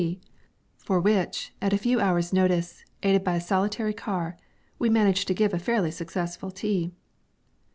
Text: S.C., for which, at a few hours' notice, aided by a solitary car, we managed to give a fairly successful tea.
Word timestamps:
S.C., 0.01 0.19
for 0.77 0.99
which, 0.99 1.53
at 1.61 1.73
a 1.73 1.77
few 1.77 1.99
hours' 1.99 2.33
notice, 2.33 2.83
aided 3.03 3.23
by 3.23 3.35
a 3.35 3.39
solitary 3.39 3.93
car, 3.93 4.35
we 4.79 4.89
managed 4.89 5.27
to 5.27 5.35
give 5.35 5.53
a 5.53 5.59
fairly 5.59 5.91
successful 5.91 6.49
tea. 6.49 6.91